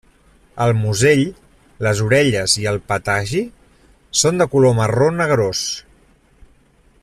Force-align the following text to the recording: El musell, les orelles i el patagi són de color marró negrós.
El 0.63 0.71
musell, 0.77 1.21
les 1.87 2.01
orelles 2.05 2.55
i 2.63 2.65
el 2.73 2.81
patagi 2.93 3.43
són 4.23 4.43
de 4.43 4.49
color 4.55 4.75
marró 4.81 5.11
negrós. 5.21 5.63